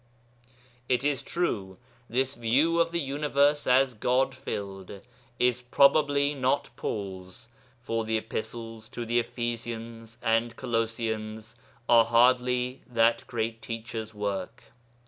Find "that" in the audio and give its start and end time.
12.87-13.27